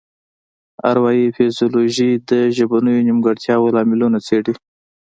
اروايي 0.89 1.27
فزیولوژي 1.35 2.09
د 2.29 2.31
ژبنیو 2.57 3.05
نیمګړتیاوو 3.07 3.73
لاملونه 3.75 4.17
څیړي 4.27 4.53